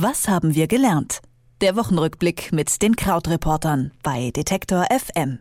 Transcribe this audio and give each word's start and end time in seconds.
Was 0.00 0.28
haben 0.28 0.54
wir 0.54 0.68
gelernt? 0.68 1.22
Der 1.60 1.74
Wochenrückblick 1.74 2.52
mit 2.52 2.82
den 2.82 2.94
Krautreportern 2.94 3.90
bei 4.04 4.30
Detektor 4.30 4.86
FM. 4.96 5.40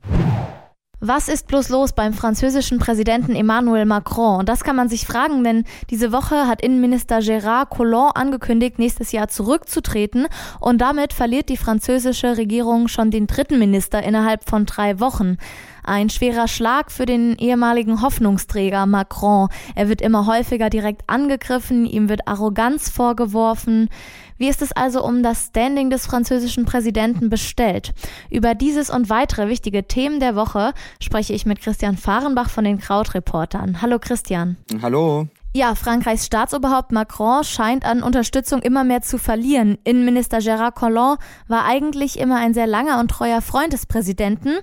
Was 0.99 1.29
ist 1.29 1.45
bloß 1.45 1.69
los 1.69 1.93
beim 1.93 2.11
französischen 2.11 2.79
Präsidenten 2.79 3.35
Emmanuel 3.35 3.85
Macron? 3.85 4.39
Und 4.39 4.49
das 4.49 4.63
kann 4.63 4.75
man 4.75 4.89
sich 4.89 5.05
fragen, 5.05 5.43
denn 5.43 5.63
diese 5.91 6.11
Woche 6.11 6.47
hat 6.47 6.63
Innenminister 6.63 7.19
Gérard 7.19 7.69
Collomb 7.69 8.17
angekündigt, 8.17 8.79
nächstes 8.79 9.11
Jahr 9.11 9.27
zurückzutreten. 9.27 10.25
Und 10.59 10.81
damit 10.81 11.13
verliert 11.13 11.49
die 11.49 11.57
französische 11.57 12.37
Regierung 12.37 12.87
schon 12.87 13.11
den 13.11 13.27
dritten 13.27 13.59
Minister 13.59 14.01
innerhalb 14.01 14.49
von 14.49 14.65
drei 14.65 14.99
Wochen. 14.99 15.37
Ein 15.83 16.09
schwerer 16.09 16.47
Schlag 16.47 16.91
für 16.91 17.05
den 17.05 17.35
ehemaligen 17.37 18.01
Hoffnungsträger 18.01 18.87
Macron. 18.87 19.49
Er 19.75 19.89
wird 19.89 20.01
immer 20.01 20.25
häufiger 20.25 20.71
direkt 20.71 21.03
angegriffen, 21.07 21.85
ihm 21.85 22.09
wird 22.09 22.27
Arroganz 22.27 22.89
vorgeworfen. 22.89 23.89
Wie 24.37 24.49
ist 24.49 24.61
es 24.61 24.71
also 24.71 25.03
um 25.03 25.23
das 25.23 25.47
Standing 25.47 25.89
des 25.89 26.05
französischen 26.05 26.65
Präsidenten 26.65 27.29
bestellt? 27.29 27.93
Über 28.29 28.53
dieses 28.53 28.89
und 28.89 29.09
weitere 29.09 29.49
wichtige 29.49 29.87
Themen 29.87 30.19
der 30.19 30.35
Woche 30.35 30.73
spreche 31.01 31.33
ich 31.33 31.45
mit 31.45 31.61
Christian 31.61 31.97
Fahrenbach 31.97 32.49
von 32.49 32.63
den 32.63 32.77
Krautreportern. 32.77 33.81
Hallo 33.81 33.97
Christian. 33.99 34.57
Hallo. 34.81 35.27
Ja, 35.53 35.73
Frankreichs 35.73 36.27
Staatsoberhaupt 36.27 36.91
Macron 36.91 37.43
scheint 37.43 37.83
an 37.83 38.03
Unterstützung 38.03 38.61
immer 38.61 38.83
mehr 38.83 39.01
zu 39.01 39.17
verlieren. 39.17 39.79
Innenminister 39.83 40.37
Gérard 40.37 40.75
Collomb 40.75 41.19
war 41.47 41.65
eigentlich 41.65 42.19
immer 42.19 42.35
ein 42.35 42.53
sehr 42.53 42.67
langer 42.67 42.99
und 42.99 43.09
treuer 43.09 43.41
Freund 43.41 43.73
des 43.73 43.87
Präsidenten 43.87 44.57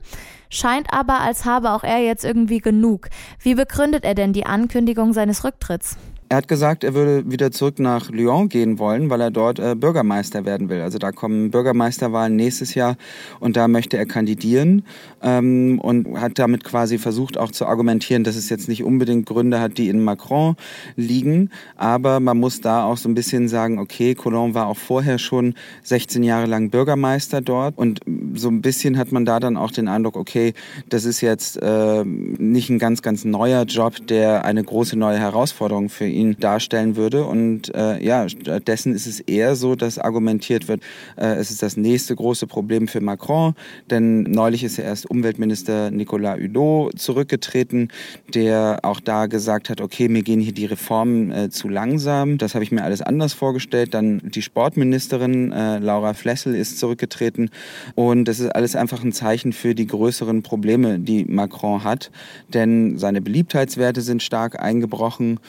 scheint 0.51 0.93
aber, 0.93 1.21
als 1.21 1.45
habe 1.45 1.73
auch 1.73 1.83
er 1.83 1.99
jetzt 1.99 2.25
irgendwie 2.25 2.59
genug. 2.59 3.09
Wie 3.41 3.57
begründet 3.57 4.05
er 4.05 4.15
denn 4.15 4.33
die 4.33 4.47
Ankündigung 4.47 5.13
seines 5.13 5.43
Rücktritts? 5.43 5.97
Er 6.31 6.39
hat 6.39 6.49
gesagt, 6.49 6.85
er 6.85 6.95
würde 6.95 7.31
wieder 7.31 7.51
zurück 7.51 7.79
nach 7.79 8.11
Lyon 8.11 8.49
gehen 8.49 8.79
wollen, 8.79 9.11
weil 9.11 9.21
er 9.21 9.31
dort 9.31 9.59
äh, 9.59 9.75
Bürgermeister 9.77 10.47
werden 10.47 10.71
will. 10.71 10.81
Also 10.81 10.99
da 10.99 11.13
kommen 11.13 11.51
Bürgermeisterwahlen 11.51 12.35
nächstes 12.35 12.75
Jahr 12.75 12.97
und 13.41 13.57
da 13.57 13.69
möchte 13.69 13.99
er 13.99 14.07
kandidieren 14.07 14.85
ähm, 15.23 15.79
und 15.81 16.19
hat 16.19 16.39
damit 16.39 16.65
quasi 16.65 16.97
versucht 16.97 17.37
auch 17.37 17.51
zu 17.51 17.67
argumentieren, 17.67 18.25
dass 18.25 18.37
es 18.37 18.49
jetzt 18.49 18.69
nicht 18.69 18.85
unbedingt 18.85 19.27
Gründe 19.27 19.61
hat, 19.61 19.77
die 19.77 19.91
in 19.91 20.03
Macron 20.03 20.57
liegen. 20.97 21.51
Aber 21.77 22.21
man 22.21 22.39
muss 22.39 22.63
da 22.63 22.85
auch 22.85 22.97
so 22.97 23.09
ein 23.09 23.15
bisschen 23.15 23.49
sagen, 23.49 23.79
okay, 23.79 24.15
Colomb 24.15 24.55
war 24.55 24.67
auch 24.67 24.79
vorher 24.79 25.19
schon 25.19 25.55
16 25.83 26.23
Jahre 26.23 26.47
lang 26.47 26.71
Bürgermeister 26.71 27.43
dort 27.43 27.77
und 27.77 28.01
so 28.35 28.49
ein 28.49 28.63
bisschen 28.63 28.97
hat 28.97 29.13
man 29.13 29.27
da 29.27 29.41
dann 29.41 29.59
auch 29.59 29.71
den 29.71 29.89
Eindruck, 29.89 30.17
okay, 30.17 30.55
das 30.89 31.05
ist 31.05 31.21
jetzt 31.21 31.63
äh, 31.63 32.03
nicht 32.05 32.71
ein 32.71 32.79
ganz, 32.79 33.03
ganz 33.03 33.27
neuer 33.27 33.65
Job, 33.65 34.07
der 34.07 34.47
eine 34.47 34.65
große 34.65 34.99
neue 34.99 35.19
Herausforderung 35.19 35.91
für 35.91 36.07
ihn 36.07 36.14
darstellen 36.39 36.97
würde. 36.97 37.25
Und 37.25 37.75
äh, 37.75 38.03
ja, 38.05 38.29
stattdessen 38.29 38.95
ist 38.95 39.07
es 39.07 39.21
eher 39.21 39.57
so, 39.57 39.75
dass 39.75 39.99
argumentiert 39.99 40.69
wird, 40.69 40.81
äh, 41.17 41.35
es 41.35 41.51
ist 41.51 41.63
das 41.63 41.77
nächste 41.77 42.15
große 42.15 42.47
Problem 42.47 42.89
für 42.89 43.01
Macron, 43.01 43.55
denn 43.91 44.23
neulich 44.23 44.65
ist 44.65 44.77
ja 44.77 44.85
erst 44.85 45.11
Umweltminister 45.11 45.91
Nicolas 45.91 46.39
Hulot 46.39 46.99
zurückgetreten, 46.99 47.89
der 48.33 48.81
auch 48.83 49.01
da 49.01 49.27
gesagt 49.27 49.71
hat, 49.71 49.81
okay, 49.81 50.09
mir 50.09 50.23
gehen 50.23 50.41
hier 50.41 50.53
die 50.53 50.67
Reformen 50.67 51.33
äh, 51.33 51.51
zu 51.51 51.69
langsam. 51.69 52.39
Das 52.39 52.55
habe 52.55 52.65
ich 52.65 52.73
mir 52.73 52.85
alles 52.85 53.03
anders 53.03 53.33
vorgestellt. 53.33 53.95
Dann 53.95 54.21
die 54.25 54.43
Sportministerin 54.43 55.53
äh, 55.53 55.79
Laura 55.79 56.15
Flessel 56.15 56.55
ist 56.55 56.79
zurückgetreten 56.79 57.51
und 57.95 58.27
das 58.27 58.41
ist 58.41 58.55
alles 58.55 58.77
einfach 58.77 59.03
ein 59.03 59.13
Zeichen 59.13 59.53
für 59.53 59.75
die 59.75 59.87
größeren 59.87 60.43
Probleme, 60.43 60.99
die 60.99 61.25
Macron 61.25 61.85
hat, 61.85 62.11
denn 62.53 62.99
seine 62.99 63.21
Beliebtheitswerte 63.21 64.01
sind 64.01 64.23
stark 64.23 64.61
eingebrochen. 64.61 65.41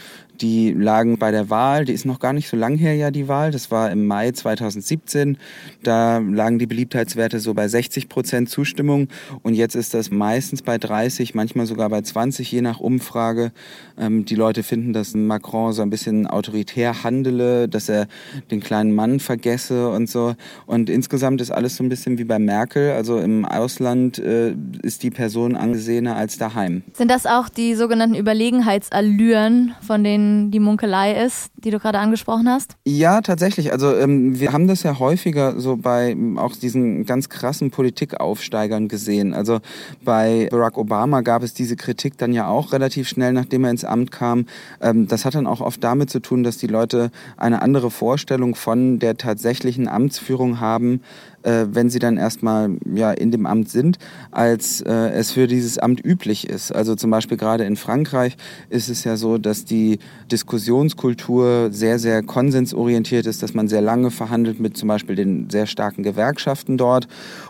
Die 0.41 0.71
lagen 0.71 1.17
bei 1.17 1.31
der 1.31 1.49
Wahl, 1.49 1.85
die 1.85 1.93
ist 1.93 2.05
noch 2.05 2.19
gar 2.19 2.33
nicht 2.33 2.49
so 2.49 2.57
lang 2.57 2.75
her 2.75 2.95
ja 2.95 3.11
die 3.11 3.27
Wahl, 3.27 3.51
das 3.51 3.71
war 3.71 3.91
im 3.91 4.05
Mai 4.05 4.31
2017. 4.31 5.37
Da 5.83 6.17
lagen 6.17 6.59
die 6.59 6.67
Beliebtheitswerte 6.67 7.39
so 7.39 7.53
bei 7.53 7.67
60 7.67 8.09
Prozent 8.09 8.49
Zustimmung 8.49 9.07
und 9.43 9.53
jetzt 9.53 9.75
ist 9.75 9.93
das 9.93 10.11
meistens 10.11 10.61
bei 10.61 10.77
30, 10.77 11.35
manchmal 11.35 11.65
sogar 11.65 11.89
bei 11.89 12.01
20, 12.01 12.51
je 12.51 12.61
nach 12.61 12.79
Umfrage. 12.79 13.51
Ähm, 13.97 14.25
die 14.25 14.35
Leute 14.35 14.63
finden, 14.63 14.93
dass 14.93 15.13
Macron 15.13 15.73
so 15.73 15.81
ein 15.81 15.89
bisschen 15.89 16.27
autoritär 16.27 17.03
handele, 17.03 17.69
dass 17.69 17.87
er 17.89 18.07
den 18.51 18.59
kleinen 18.59 18.93
Mann 18.93 19.19
vergesse 19.19 19.89
und 19.89 20.09
so. 20.09 20.35
Und 20.65 20.89
insgesamt 20.89 21.41
ist 21.41 21.51
alles 21.51 21.77
so 21.77 21.83
ein 21.83 21.89
bisschen 21.89 22.17
wie 22.17 22.25
bei 22.25 22.39
Merkel. 22.39 22.91
Also 22.91 23.19
im 23.19 23.45
Ausland 23.45 24.19
äh, 24.19 24.53
ist 24.81 25.03
die 25.03 25.11
Person 25.11 25.55
angesehener 25.55 26.15
als 26.15 26.37
daheim. 26.37 26.83
Sind 26.93 27.09
das 27.09 27.25
auch 27.25 27.49
die 27.49 27.75
sogenannten 27.75 28.15
Überlegenheitsallüren, 28.15 29.75
von 29.81 30.03
denen 30.03 30.24
die 30.51 30.59
Munkelei 30.59 31.23
ist, 31.25 31.51
die 31.55 31.71
du 31.71 31.79
gerade 31.79 31.99
angesprochen 31.99 32.47
hast? 32.49 32.75
Ja, 32.85 33.21
tatsächlich. 33.21 33.71
Also 33.71 33.95
ähm, 33.95 34.39
wir 34.39 34.53
haben 34.53 34.67
das 34.67 34.83
ja 34.83 34.99
häufiger 34.99 35.59
so 35.59 35.77
bei 35.77 36.11
ähm, 36.11 36.37
auch 36.37 36.55
diesen 36.55 37.05
ganz 37.05 37.29
krassen 37.29 37.71
Politikaufsteigern 37.71 38.87
gesehen. 38.87 39.33
Also 39.33 39.59
bei 40.03 40.47
Barack 40.51 40.77
Obama 40.77 41.21
gab 41.21 41.43
es 41.43 41.53
diese 41.53 41.75
Kritik 41.75 42.17
dann 42.17 42.33
ja 42.33 42.47
auch 42.47 42.73
relativ 42.73 43.07
schnell, 43.07 43.33
nachdem 43.33 43.63
er 43.63 43.71
ins 43.71 43.85
Amt 43.85 44.11
kam. 44.11 44.45
Ähm, 44.81 45.07
das 45.07 45.25
hat 45.25 45.35
dann 45.35 45.47
auch 45.47 45.61
oft 45.61 45.83
damit 45.83 46.09
zu 46.09 46.19
tun, 46.19 46.43
dass 46.43 46.57
die 46.57 46.67
Leute 46.67 47.11
eine 47.37 47.61
andere 47.61 47.91
Vorstellung 47.91 48.55
von 48.55 48.99
der 48.99 49.17
tatsächlichen 49.17 49.87
Amtsführung 49.87 50.59
haben, 50.59 51.01
äh, 51.45 51.67
wenn 51.69 51.89
sie 51.89 51.99
dann 51.99 52.17
erstmal 52.17 52.71
ja, 52.93 53.11
in 53.11 53.31
dem 53.31 53.45
Amt 53.45 53.69
sind, 53.69 53.97
als 54.31 54.81
äh, 54.81 54.91
es 54.91 55.31
für 55.31 55.47
dieses 55.47 55.77
Amt 55.77 56.03
üblich 56.03 56.49
ist. 56.49 56.73
Also 56.73 56.95
zum 56.95 57.11
Beispiel 57.11 57.37
gerade 57.37 57.65
in 57.65 57.75
Frankreich 57.75 58.35
ist 58.69 58.89
es 58.89 59.03
ja 59.03 59.15
so, 59.15 59.37
dass 59.37 59.65
die 59.65 59.99
Diskussionskultur 60.31 61.69
sehr, 61.71 61.99
sehr 61.99 62.23
konsensorientiert 62.23 63.25
ist, 63.25 63.43
dass 63.43 63.53
man 63.53 63.67
sehr 63.67 63.81
lange 63.81 64.11
verhandelt 64.11 64.59
mit 64.59 64.75
zum 64.77 64.87
Beispiel 64.87 65.15
den 65.15 65.49
sehr 65.49 65.67
starken 65.67 66.03
Gewerkschaften 66.03 66.77
dort 66.77 67.07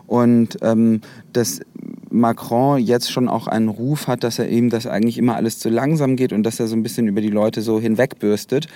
und 0.07 0.57
ähm, 0.61 1.01
dass 1.33 1.61
Macron 2.15 2.79
jetzt 2.79 3.11
schon 3.11 3.27
auch 3.27 3.47
einen 3.47 3.67
Ruf 3.67 4.07
hat, 4.07 4.23
dass 4.23 4.39
er 4.39 4.49
eben, 4.49 4.69
dass 4.69 4.87
eigentlich 4.87 5.17
immer 5.17 5.35
alles 5.35 5.59
zu 5.59 5.69
langsam 5.69 6.15
geht 6.15 6.31
und 6.33 6.43
dass 6.43 6.59
er 6.59 6.67
so 6.67 6.75
ein 6.75 6.83
bisschen 6.83 7.07
über 7.07 7.21
die 7.21 7.29
Leute 7.29 7.61
so 7.61 7.79
hinwegbürstet. 7.79 8.67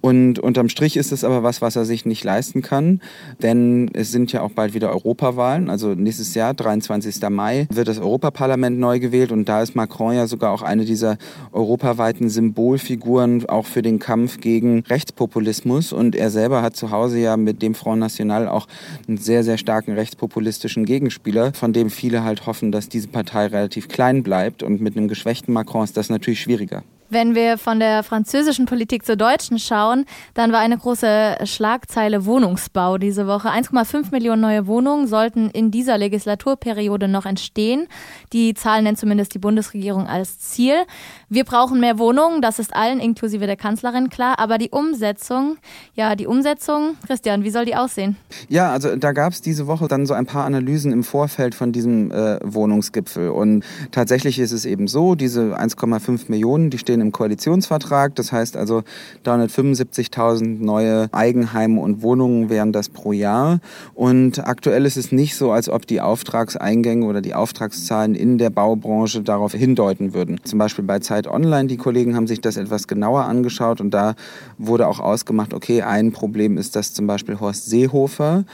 Und 0.00 0.38
unterm 0.38 0.68
Strich 0.68 0.96
ist 0.96 1.12
es 1.12 1.24
aber 1.24 1.42
was, 1.42 1.60
was 1.60 1.76
er 1.76 1.84
sich 1.84 2.06
nicht 2.06 2.24
leisten 2.24 2.62
kann, 2.62 3.00
denn 3.42 3.90
es 3.94 4.12
sind 4.12 4.32
ja 4.32 4.42
auch 4.42 4.50
bald 4.50 4.74
wieder 4.74 4.90
Europawahlen. 4.90 5.70
Also 5.70 5.94
nächstes 5.94 6.34
Jahr, 6.34 6.54
23. 6.54 7.20
Mai, 7.30 7.66
wird 7.70 7.88
das 7.88 7.98
Europaparlament 7.98 8.78
neu 8.78 9.00
gewählt 9.00 9.32
und 9.32 9.48
da 9.48 9.62
ist 9.62 9.74
Macron 9.74 10.14
ja 10.14 10.26
sogar 10.26 10.52
auch 10.52 10.62
eine 10.62 10.84
dieser 10.84 11.18
europaweiten 11.52 12.28
Symbolfiguren 12.28 13.46
auch 13.46 13.66
für 13.66 13.82
den 13.82 13.98
Kampf 13.98 14.40
gegen 14.40 14.84
Rechtspopulismus. 14.88 15.92
Und 15.92 16.14
er 16.14 16.30
selber 16.30 16.62
hat 16.62 16.76
zu 16.76 16.90
Hause 16.90 17.18
ja 17.18 17.36
mit 17.36 17.62
dem 17.62 17.74
Front 17.74 18.00
National 18.00 18.48
auch 18.48 18.66
einen 19.06 19.18
sehr, 19.18 19.42
sehr 19.42 19.58
starken 19.58 19.92
rechtspopulistischen 19.92 20.84
Gegenspieler, 20.84 21.52
von 21.54 21.72
dem 21.72 21.90
viele 21.90 22.22
halt 22.22 22.46
hoffen, 22.46 22.72
dass 22.72 22.88
diese 22.88 23.08
Partei 23.08 23.46
relativ 23.46 23.88
klein 23.88 24.22
bleibt. 24.22 24.62
Und 24.62 24.80
mit 24.80 24.96
einem 24.96 25.08
geschwächten 25.08 25.52
Macron 25.52 25.84
ist 25.84 25.96
das 25.96 26.08
natürlich 26.08 26.40
schwieriger. 26.40 26.82
Wenn 27.10 27.34
wir 27.34 27.56
von 27.56 27.80
der 27.80 28.02
französischen 28.02 28.66
Politik 28.66 29.06
zur 29.06 29.16
deutschen 29.16 29.58
schauen, 29.58 30.04
dann 30.34 30.52
war 30.52 30.60
eine 30.60 30.76
große 30.76 31.36
Schlagzeile 31.44 32.26
Wohnungsbau 32.26 32.98
diese 32.98 33.26
Woche. 33.26 33.48
1,5 33.48 34.10
Millionen 34.10 34.42
neue 34.42 34.66
Wohnungen 34.66 35.06
sollten 35.06 35.48
in 35.48 35.70
dieser 35.70 35.96
Legislaturperiode 35.96 37.08
noch 37.08 37.24
entstehen. 37.24 37.86
Die 38.34 38.52
Zahlen 38.52 38.84
nennt 38.84 38.98
zumindest 38.98 39.32
die 39.32 39.38
Bundesregierung 39.38 40.06
als 40.06 40.38
Ziel. 40.38 40.74
Wir 41.30 41.44
brauchen 41.44 41.80
mehr 41.80 41.98
Wohnungen, 41.98 42.42
das 42.42 42.58
ist 42.58 42.76
allen, 42.76 43.00
inklusive 43.00 43.46
der 43.46 43.56
Kanzlerin, 43.56 44.10
klar. 44.10 44.38
Aber 44.38 44.58
die 44.58 44.68
Umsetzung, 44.68 45.56
ja, 45.94 46.14
die 46.14 46.26
Umsetzung, 46.26 46.96
Christian, 47.06 47.42
wie 47.42 47.50
soll 47.50 47.64
die 47.64 47.74
aussehen? 47.74 48.16
Ja, 48.50 48.70
also 48.70 48.96
da 48.96 49.12
gab 49.12 49.32
es 49.32 49.40
diese 49.40 49.66
Woche 49.66 49.88
dann 49.88 50.04
so 50.04 50.12
ein 50.12 50.26
paar 50.26 50.44
Analysen 50.44 50.92
im 50.92 51.04
Vorfeld 51.04 51.54
von 51.54 51.72
diesem 51.72 52.10
äh, 52.10 52.38
Wohnungsgipfel. 52.44 53.30
Und 53.30 53.64
tatsächlich 53.92 54.38
ist 54.38 54.52
es 54.52 54.66
eben 54.66 54.88
so, 54.88 55.14
diese 55.14 55.58
1,5 55.58 56.24
Millionen, 56.28 56.68
die 56.68 56.76
stehen 56.78 56.97
stehen 56.98 57.00
im 57.00 57.12
Koalitionsvertrag. 57.12 58.14
Das 58.14 58.32
heißt 58.32 58.56
also 58.56 58.82
375.000 59.24 60.62
neue 60.64 61.08
Eigenheime 61.12 61.80
und 61.80 62.02
Wohnungen 62.02 62.50
wären 62.50 62.72
das 62.72 62.88
pro 62.88 63.12
Jahr. 63.12 63.60
Und 63.94 64.46
aktuell 64.46 64.84
ist 64.86 64.96
es 64.96 65.12
nicht 65.12 65.36
so, 65.36 65.52
als 65.52 65.68
ob 65.68 65.86
die 65.86 66.00
Auftragseingänge 66.00 67.06
oder 67.06 67.20
die 67.20 67.34
Auftragszahlen 67.34 68.14
in 68.14 68.38
der 68.38 68.50
Baubranche 68.50 69.22
darauf 69.22 69.52
hindeuten 69.52 70.14
würden. 70.14 70.40
Zum 70.44 70.58
Beispiel 70.58 70.84
bei 70.84 70.98
Zeit 70.98 71.26
Online, 71.26 71.68
die 71.68 71.76
Kollegen 71.76 72.16
haben 72.16 72.26
sich 72.26 72.40
das 72.40 72.56
etwas 72.56 72.86
genauer 72.86 73.24
angeschaut 73.24 73.80
und 73.80 73.92
da 73.92 74.14
wurde 74.58 74.86
auch 74.86 75.00
ausgemacht, 75.00 75.54
okay, 75.54 75.82
ein 75.82 76.12
Problem 76.12 76.58
ist, 76.58 76.76
dass 76.76 76.92
zum 76.92 77.06
Beispiel 77.06 77.38
Horst 77.40 77.66
Seehofer, 77.66 78.44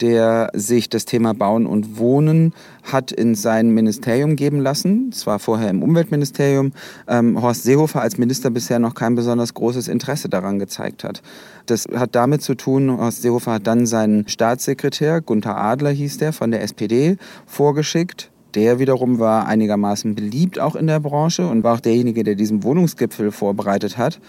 der 0.00 0.50
sich 0.54 0.88
das 0.88 1.04
Thema 1.04 1.34
Bauen 1.34 1.66
und 1.66 1.98
Wohnen 1.98 2.54
hat 2.82 3.12
in 3.12 3.34
sein 3.34 3.70
Ministerium 3.70 4.36
geben 4.36 4.60
lassen. 4.60 5.12
Zwar 5.12 5.38
vorher 5.38 5.70
im 5.70 5.82
Umweltministerium. 5.82 6.72
Ähm, 7.06 7.40
Horst 7.40 7.64
Seehofer 7.64 8.00
als 8.00 8.18
Minister 8.18 8.50
bisher 8.50 8.78
noch 8.78 8.94
kein 8.94 9.14
besonders 9.14 9.54
großes 9.54 9.88
Interesse 9.88 10.28
daran 10.28 10.58
gezeigt 10.58 11.04
hat. 11.04 11.22
Das 11.66 11.86
hat 11.94 12.14
damit 12.14 12.42
zu 12.42 12.54
tun, 12.54 12.90
Horst 12.98 13.22
Seehofer 13.22 13.52
hat 13.52 13.66
dann 13.66 13.86
seinen 13.86 14.26
Staatssekretär, 14.28 15.20
Gunther 15.20 15.56
Adler 15.56 15.90
hieß 15.90 16.18
der, 16.18 16.32
von 16.32 16.50
der 16.50 16.62
SPD, 16.62 17.16
vorgeschickt 17.46 18.32
der 18.54 18.78
wiederum 18.78 19.18
war 19.18 19.46
einigermaßen 19.46 20.14
beliebt 20.14 20.58
auch 20.58 20.76
in 20.76 20.86
der 20.86 21.00
Branche 21.00 21.46
und 21.46 21.64
war 21.64 21.74
auch 21.74 21.80
derjenige, 21.80 22.22
der 22.22 22.34
diesen 22.34 22.62
Wohnungsgipfel 22.62 23.32
vorbereitet 23.32 23.96
hat. 23.96 24.20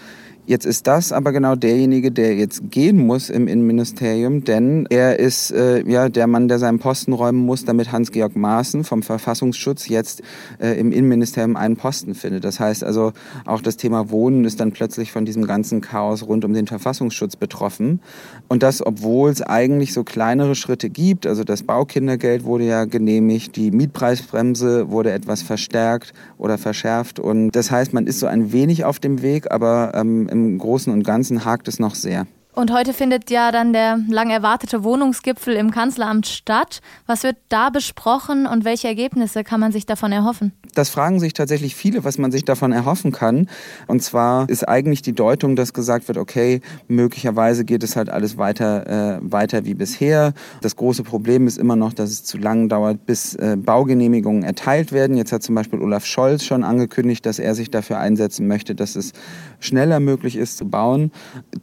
Jetzt 0.46 0.66
ist 0.66 0.86
das 0.86 1.10
aber 1.10 1.32
genau 1.32 1.56
derjenige, 1.56 2.12
der 2.12 2.34
jetzt 2.34 2.70
gehen 2.70 2.98
muss 2.98 3.30
im 3.30 3.48
Innenministerium, 3.48 4.44
denn 4.44 4.86
er 4.90 5.18
ist 5.18 5.50
äh, 5.50 5.82
ja 5.90 6.10
der 6.10 6.26
Mann, 6.26 6.48
der 6.48 6.58
seinen 6.58 6.78
Posten 6.78 7.14
räumen 7.14 7.38
muss, 7.38 7.64
damit 7.64 7.92
Hans-Georg 7.92 8.36
Maaßen 8.36 8.84
vom 8.84 9.02
Verfassungsschutz 9.02 9.88
jetzt 9.88 10.22
äh, 10.60 10.78
im 10.78 10.92
Innenministerium 10.92 11.56
einen 11.56 11.76
Posten 11.76 12.14
findet. 12.14 12.44
Das 12.44 12.60
heißt 12.60 12.84
also, 12.84 13.14
auch 13.46 13.62
das 13.62 13.78
Thema 13.78 14.10
Wohnen 14.10 14.44
ist 14.44 14.60
dann 14.60 14.72
plötzlich 14.72 15.12
von 15.12 15.24
diesem 15.24 15.46
ganzen 15.46 15.80
Chaos 15.80 16.22
rund 16.26 16.44
um 16.44 16.52
den 16.52 16.66
Verfassungsschutz 16.66 17.36
betroffen. 17.36 18.00
Und 18.46 18.62
das, 18.62 18.84
obwohl 18.84 19.30
es 19.30 19.40
eigentlich 19.40 19.94
so 19.94 20.04
kleinere 20.04 20.54
Schritte 20.54 20.90
gibt. 20.90 21.26
Also 21.26 21.44
das 21.44 21.62
Baukindergeld 21.62 22.44
wurde 22.44 22.64
ja 22.64 22.84
genehmigt, 22.84 23.56
die 23.56 23.70
Mietpreisbremse 23.70 24.90
wurde 24.90 25.12
etwas 25.12 25.40
verstärkt 25.40 26.12
oder 26.36 26.58
verschärft. 26.58 27.18
Und 27.18 27.52
das 27.52 27.70
heißt, 27.70 27.94
man 27.94 28.06
ist 28.06 28.20
so 28.20 28.26
ein 28.26 28.52
wenig 28.52 28.84
auf 28.84 28.98
dem 28.98 29.22
Weg, 29.22 29.50
aber 29.50 29.92
ähm, 29.94 30.28
im 30.34 30.58
Großen 30.58 30.92
und 30.92 31.04
Ganzen 31.04 31.44
hakt 31.44 31.68
es 31.68 31.78
noch 31.78 31.94
sehr. 31.94 32.26
Und 32.54 32.72
heute 32.72 32.92
findet 32.92 33.30
ja 33.30 33.50
dann 33.50 33.72
der 33.72 33.98
lang 34.08 34.30
erwartete 34.30 34.84
Wohnungsgipfel 34.84 35.54
im 35.54 35.72
Kanzleramt 35.72 36.28
statt. 36.28 36.82
Was 37.04 37.24
wird 37.24 37.36
da 37.48 37.70
besprochen 37.70 38.46
und 38.46 38.64
welche 38.64 38.86
Ergebnisse 38.86 39.42
kann 39.42 39.58
man 39.58 39.72
sich 39.72 39.86
davon 39.86 40.12
erhoffen? 40.12 40.52
Das 40.72 40.88
fragen 40.88 41.18
sich 41.18 41.32
tatsächlich 41.32 41.74
viele, 41.74 42.04
was 42.04 42.16
man 42.16 42.30
sich 42.30 42.44
davon 42.44 42.70
erhoffen 42.70 43.10
kann. 43.10 43.48
Und 43.88 44.02
zwar 44.02 44.48
ist 44.48 44.68
eigentlich 44.68 45.02
die 45.02 45.14
Deutung, 45.14 45.56
dass 45.56 45.72
gesagt 45.72 46.06
wird, 46.06 46.16
okay, 46.16 46.60
möglicherweise 46.86 47.64
geht 47.64 47.82
es 47.82 47.96
halt 47.96 48.08
alles 48.08 48.38
weiter, 48.38 49.16
äh, 49.16 49.18
weiter 49.20 49.64
wie 49.64 49.74
bisher. 49.74 50.32
Das 50.60 50.76
große 50.76 51.02
Problem 51.02 51.48
ist 51.48 51.58
immer 51.58 51.74
noch, 51.74 51.92
dass 51.92 52.10
es 52.10 52.24
zu 52.24 52.38
lang 52.38 52.68
dauert, 52.68 53.04
bis 53.04 53.34
äh, 53.34 53.56
Baugenehmigungen 53.56 54.44
erteilt 54.44 54.92
werden. 54.92 55.16
Jetzt 55.16 55.32
hat 55.32 55.42
zum 55.42 55.56
Beispiel 55.56 55.80
Olaf 55.80 56.06
Scholz 56.06 56.44
schon 56.44 56.62
angekündigt, 56.62 57.26
dass 57.26 57.40
er 57.40 57.56
sich 57.56 57.70
dafür 57.70 57.98
einsetzen 57.98 58.46
möchte, 58.46 58.76
dass 58.76 58.94
es 58.94 59.12
schneller 59.58 59.98
möglich 59.98 60.36
ist 60.36 60.56
zu 60.56 60.68
bauen. 60.68 61.10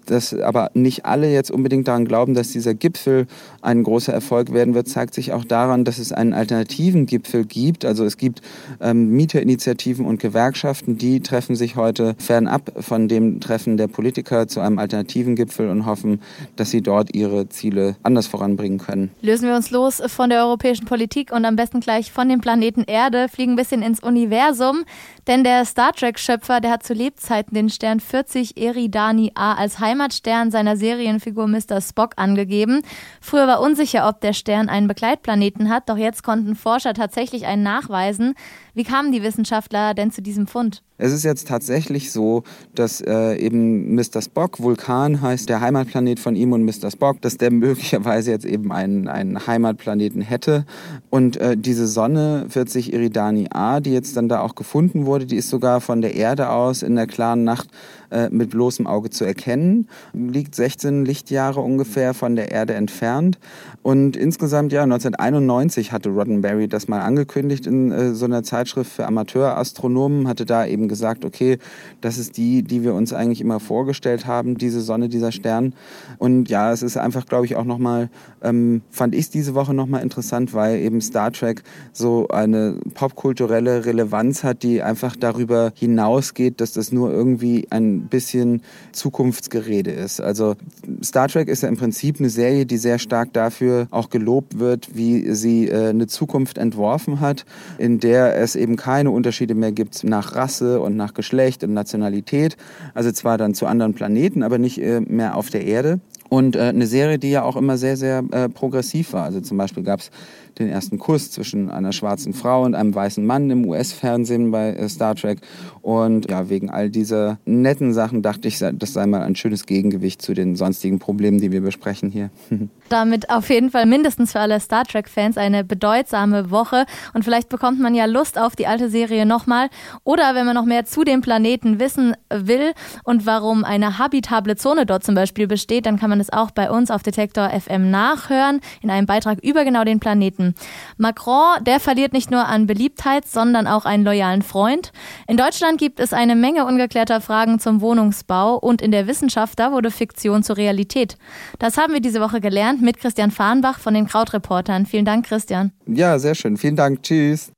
Das 0.05 0.33
aber 0.33 0.71
nicht 0.81 1.05
alle 1.05 1.31
jetzt 1.31 1.51
unbedingt 1.51 1.87
daran 1.87 2.05
glauben, 2.05 2.33
dass 2.33 2.49
dieser 2.49 2.73
Gipfel 2.73 3.27
ein 3.61 3.83
großer 3.83 4.13
Erfolg 4.13 4.53
werden 4.53 4.73
wird, 4.73 4.87
zeigt 4.87 5.13
sich 5.13 5.33
auch 5.33 5.43
daran, 5.43 5.85
dass 5.85 5.99
es 5.99 6.11
einen 6.11 6.33
alternativen 6.33 7.05
Gipfel 7.05 7.45
gibt. 7.45 7.85
Also 7.85 8.05
es 8.05 8.17
gibt 8.17 8.41
ähm, 8.79 9.09
Mieterinitiativen 9.09 10.05
und 10.05 10.19
Gewerkschaften, 10.19 10.97
die 10.97 11.21
treffen 11.21 11.55
sich 11.55 11.75
heute 11.75 12.15
fernab 12.17 12.71
von 12.79 13.07
dem 13.07 13.39
Treffen 13.39 13.77
der 13.77 13.87
Politiker 13.87 14.47
zu 14.47 14.59
einem 14.59 14.79
alternativen 14.79 15.35
Gipfel 15.35 15.69
und 15.69 15.85
hoffen, 15.85 16.21
dass 16.55 16.71
sie 16.71 16.81
dort 16.81 17.15
ihre 17.15 17.49
Ziele 17.49 17.95
anders 18.03 18.27
voranbringen 18.27 18.79
können. 18.79 19.11
Lösen 19.21 19.47
wir 19.47 19.55
uns 19.55 19.71
los 19.71 20.01
von 20.07 20.29
der 20.29 20.45
europäischen 20.45 20.85
Politik 20.85 21.31
und 21.31 21.45
am 21.45 21.55
besten 21.55 21.79
gleich 21.79 22.11
von 22.11 22.29
dem 22.29 22.41
Planeten 22.41 22.83
Erde, 22.83 23.27
fliegen 23.29 23.53
ein 23.53 23.55
bisschen 23.57 23.81
ins 23.81 24.01
Universum, 24.01 24.83
denn 25.27 25.43
der 25.43 25.65
Star 25.65 25.93
Trek-Schöpfer, 25.93 26.61
der 26.61 26.71
hat 26.71 26.83
zu 26.83 26.93
Lebzeiten 26.93 27.53
den 27.55 27.69
Stern 27.69 27.99
40 27.99 28.57
Eridani 28.57 29.31
A 29.35 29.53
als 29.53 29.79
Heimatstern 29.79 30.51
seiner 30.51 30.70
seiner 30.71 30.77
Serienfigur 30.77 31.47
Mr. 31.47 31.81
Spock 31.81 32.13
angegeben. 32.15 32.81
Früher 33.19 33.47
war 33.47 33.61
unsicher, 33.61 34.07
ob 34.07 34.21
der 34.21 34.33
Stern 34.33 34.69
einen 34.69 34.87
Begleitplaneten 34.87 35.69
hat, 35.69 35.89
doch 35.89 35.97
jetzt 35.97 36.23
konnten 36.23 36.55
Forscher 36.55 36.93
tatsächlich 36.93 37.45
einen 37.45 37.63
nachweisen. 37.63 38.35
Wie 38.73 38.83
kamen 38.83 39.11
die 39.11 39.23
Wissenschaftler 39.23 39.93
denn 39.93 40.11
zu 40.11 40.21
diesem 40.21 40.47
Fund? 40.47 40.83
Es 41.01 41.11
ist 41.11 41.23
jetzt 41.23 41.47
tatsächlich 41.47 42.11
so, 42.11 42.43
dass 42.75 43.01
äh, 43.01 43.35
eben 43.37 43.95
Mr. 43.95 44.21
Spock, 44.21 44.61
Vulkan 44.61 45.19
heißt 45.19 45.49
der 45.49 45.59
Heimatplanet 45.59 46.19
von 46.19 46.35
ihm 46.35 46.53
und 46.53 46.63
Mr. 46.63 46.91
Spock, 46.91 47.19
dass 47.21 47.37
der 47.37 47.49
möglicherweise 47.51 48.29
jetzt 48.29 48.45
eben 48.45 48.71
einen, 48.71 49.07
einen 49.07 49.47
Heimatplaneten 49.47 50.21
hätte. 50.21 50.63
Und 51.09 51.37
äh, 51.37 51.57
diese 51.57 51.87
Sonne 51.87 52.45
40 52.49 52.93
Iridani 52.93 53.47
A, 53.49 53.79
die 53.79 53.93
jetzt 53.93 54.15
dann 54.15 54.29
da 54.29 54.41
auch 54.41 54.53
gefunden 54.53 55.07
wurde, 55.07 55.25
die 55.25 55.37
ist 55.37 55.49
sogar 55.49 55.81
von 55.81 56.01
der 56.01 56.15
Erde 56.15 56.49
aus 56.49 56.83
in 56.83 56.95
der 56.95 57.07
klaren 57.07 57.43
Nacht 57.43 57.69
äh, 58.11 58.29
mit 58.29 58.51
bloßem 58.51 58.85
Auge 58.85 59.09
zu 59.09 59.25
erkennen. 59.25 59.87
Liegt 60.13 60.53
16 60.53 61.05
Lichtjahre 61.05 61.61
ungefähr 61.61 62.13
von 62.13 62.35
der 62.35 62.51
Erde 62.51 62.73
entfernt. 62.73 63.39
Und 63.83 64.17
insgesamt, 64.17 64.71
ja, 64.73 64.83
1991 64.83 65.91
hatte 65.91 66.09
Roddenberry 66.09 66.67
das 66.67 66.87
mal 66.87 66.99
angekündigt 66.99 67.65
in 67.65 67.91
äh, 67.91 68.13
so 68.13 68.25
einer 68.25 68.43
Zeitschrift 68.43 68.91
für 68.91 69.07
Amateurastronomen, 69.07 70.27
hatte 70.27 70.45
da 70.45 70.65
eben 70.65 70.89
gesagt, 70.91 71.23
okay, 71.23 71.57
das 72.01 72.17
ist 72.17 72.35
die, 72.37 72.63
die 72.63 72.83
wir 72.83 72.93
uns 72.93 73.13
eigentlich 73.13 73.39
immer 73.39 73.61
vorgestellt 73.61 74.27
haben, 74.27 74.57
diese 74.57 74.81
Sonne, 74.81 75.07
dieser 75.07 75.31
Stern. 75.31 75.73
Und 76.17 76.49
ja, 76.49 76.71
es 76.73 76.83
ist 76.83 76.97
einfach, 76.97 77.25
glaube 77.25 77.45
ich, 77.45 77.55
auch 77.55 77.63
nochmal, 77.63 78.09
ähm, 78.43 78.81
fand 78.91 79.15
ich 79.15 79.29
diese 79.29 79.55
Woche 79.55 79.73
nochmal 79.73 80.03
interessant, 80.03 80.53
weil 80.53 80.79
eben 80.79 80.99
Star 80.99 81.31
Trek 81.31 81.63
so 81.93 82.27
eine 82.27 82.75
popkulturelle 82.93 83.85
Relevanz 83.85 84.43
hat, 84.43 84.63
die 84.63 84.81
einfach 84.81 85.15
darüber 85.15 85.71
hinausgeht, 85.75 86.59
dass 86.59 86.73
das 86.73 86.91
nur 86.91 87.09
irgendwie 87.11 87.67
ein 87.69 88.07
bisschen 88.07 88.61
Zukunftsgerede 88.91 89.91
ist. 89.91 90.19
Also 90.19 90.55
Star 91.01 91.29
Trek 91.29 91.47
ist 91.47 91.63
ja 91.63 91.69
im 91.69 91.77
Prinzip 91.77 92.19
eine 92.19 92.29
Serie, 92.29 92.65
die 92.65 92.77
sehr 92.77 92.99
stark 92.99 93.31
dafür 93.31 93.87
auch 93.91 94.09
gelobt 94.09 94.59
wird, 94.59 94.89
wie 94.93 95.33
sie 95.33 95.69
äh, 95.69 95.89
eine 95.89 96.07
Zukunft 96.07 96.57
entworfen 96.57 97.21
hat, 97.21 97.45
in 97.77 97.99
der 97.99 98.35
es 98.35 98.57
eben 98.57 98.75
keine 98.75 99.11
Unterschiede 99.11 99.55
mehr 99.55 99.71
gibt 99.71 100.03
nach 100.03 100.35
Rasse 100.35 100.80
und 100.81 100.95
nach 100.95 101.13
Geschlecht 101.13 101.63
und 101.63 101.73
Nationalität. 101.73 102.57
Also 102.93 103.11
zwar 103.11 103.37
dann 103.37 103.53
zu 103.53 103.65
anderen 103.65 103.93
Planeten, 103.93 104.43
aber 104.43 104.57
nicht 104.57 104.79
äh, 104.79 105.01
mehr 105.01 105.35
auf 105.35 105.49
der 105.49 105.65
Erde. 105.65 105.99
Und 106.29 106.55
äh, 106.55 106.61
eine 106.61 106.87
Serie, 106.87 107.19
die 107.19 107.31
ja 107.31 107.43
auch 107.43 107.57
immer 107.57 107.77
sehr, 107.77 107.97
sehr 107.97 108.23
äh, 108.31 108.47
progressiv 108.47 109.13
war. 109.13 109.25
Also 109.25 109.41
zum 109.41 109.57
Beispiel 109.57 109.83
gab 109.83 109.99
es 109.99 110.11
den 110.59 110.69
ersten 110.69 110.99
Kuss 110.99 111.31
zwischen 111.31 111.69
einer 111.69 111.91
schwarzen 111.91 112.33
Frau 112.33 112.63
und 112.63 112.75
einem 112.75 112.93
weißen 112.93 113.25
Mann 113.25 113.49
im 113.49 113.65
US-Fernsehen 113.65 114.51
bei 114.51 114.73
äh, 114.73 114.89
Star 114.89 115.15
Trek. 115.15 115.39
Und 115.81 116.29
ja, 116.29 116.49
wegen 116.49 116.69
all 116.69 116.89
dieser 116.89 117.39
netten 117.45 117.93
Sachen 117.93 118.21
dachte 118.21 118.47
ich, 118.47 118.59
das 118.59 118.93
sei 118.93 119.05
mal 119.05 119.23
ein 119.23 119.35
schönes 119.35 119.65
Gegengewicht 119.65 120.21
zu 120.21 120.33
den 120.33 120.55
sonstigen 120.55 120.99
Problemen, 120.99 121.39
die 121.39 121.51
wir 121.51 121.61
besprechen 121.61 122.09
hier. 122.11 122.29
Damit 122.89 123.29
auf 123.29 123.49
jeden 123.49 123.71
Fall 123.71 123.85
mindestens 123.85 124.33
für 124.33 124.39
alle 124.39 124.59
Star 124.59 124.83
Trek-Fans 124.83 125.37
eine 125.37 125.63
bedeutsame 125.63 126.51
Woche. 126.51 126.85
Und 127.13 127.23
vielleicht 127.23 127.49
bekommt 127.49 127.79
man 127.79 127.95
ja 127.95 128.05
Lust 128.05 128.37
auf 128.37 128.55
die 128.55 128.67
alte 128.67 128.89
Serie 128.89 129.25
nochmal. 129.25 129.69
Oder 130.03 130.35
wenn 130.35 130.45
man 130.45 130.55
noch 130.55 130.65
mehr 130.65 130.85
zu 130.85 131.03
dem 131.03 131.21
Planeten 131.21 131.79
wissen 131.79 132.15
will 132.29 132.73
und 133.03 133.25
warum 133.25 133.63
eine 133.63 133.97
habitable 133.97 134.55
Zone 134.55 134.85
dort 134.85 135.03
zum 135.03 135.15
Beispiel 135.15 135.47
besteht, 135.47 135.85
dann 135.85 135.97
kann 135.99 136.09
man 136.09 136.19
es 136.19 136.31
auch 136.31 136.51
bei 136.51 136.69
uns 136.69 136.91
auf 136.91 137.03
Detektor 137.03 137.49
FM 137.49 137.89
nachhören 137.89 138.59
in 138.81 138.89
einem 138.89 139.07
Beitrag 139.07 139.43
über 139.43 139.63
genau 139.63 139.83
den 139.83 139.99
Planeten. 139.99 140.40
Minuten. 140.41 140.55
Macron, 140.97 141.63
der 141.63 141.79
verliert 141.79 142.13
nicht 142.13 142.31
nur 142.31 142.45
an 142.45 142.67
Beliebtheit, 142.67 143.27
sondern 143.27 143.67
auch 143.67 143.85
einen 143.85 144.03
loyalen 144.03 144.41
Freund. 144.41 144.91
In 145.27 145.37
Deutschland 145.37 145.79
gibt 145.79 145.99
es 145.99 146.13
eine 146.13 146.35
Menge 146.35 146.65
ungeklärter 146.65 147.21
Fragen 147.21 147.59
zum 147.59 147.81
Wohnungsbau 147.81 148.57
und 148.57 148.81
in 148.81 148.91
der 148.91 149.07
Wissenschaft, 149.07 149.59
da 149.59 149.71
wurde 149.71 149.91
Fiktion 149.91 150.43
zur 150.43 150.57
Realität. 150.57 151.17
Das 151.59 151.77
haben 151.77 151.93
wir 151.93 152.01
diese 152.01 152.21
Woche 152.21 152.41
gelernt 152.41 152.81
mit 152.81 152.97
Christian 152.99 153.31
Farnbach 153.31 153.79
von 153.79 153.93
den 153.93 154.07
Krautreportern. 154.07 154.85
Vielen 154.85 155.05
Dank, 155.05 155.25
Christian. 155.25 155.71
Ja, 155.87 156.19
sehr 156.19 156.35
schön. 156.35 156.57
Vielen 156.57 156.75
Dank. 156.75 157.03
Tschüss. 157.03 157.51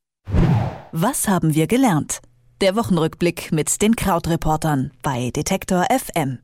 Was 0.91 1.27
haben 1.27 1.55
wir 1.55 1.67
gelernt? 1.67 2.19
Der 2.61 2.75
Wochenrückblick 2.75 3.51
mit 3.51 3.81
den 3.81 3.95
Krautreportern 3.95 4.91
bei 5.01 5.31
Detektor 5.31 5.85
FM. 5.89 6.39